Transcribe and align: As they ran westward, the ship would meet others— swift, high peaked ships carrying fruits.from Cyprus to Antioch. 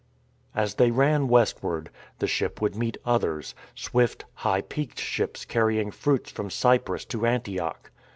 As 0.55 0.73
they 0.73 0.89
ran 0.89 1.27
westward, 1.27 1.91
the 2.17 2.25
ship 2.25 2.59
would 2.59 2.75
meet 2.75 2.97
others— 3.05 3.53
swift, 3.75 4.25
high 4.33 4.61
peaked 4.61 4.97
ships 4.97 5.45
carrying 5.45 5.91
fruits.from 5.91 6.49
Cyprus 6.49 7.05
to 7.05 7.27
Antioch. 7.27 7.91